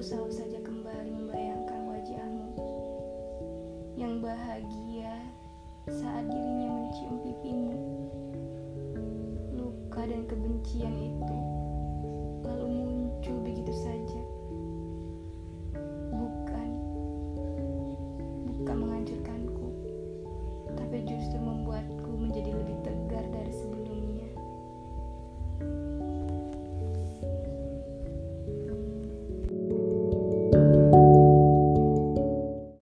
[0.00, 2.48] aku selalu saja kembali membayangkan wajahmu
[4.00, 5.12] yang bahagia
[5.92, 7.76] saat dirinya mencium pipimu.
[9.52, 11.39] Luka dan kebencian itu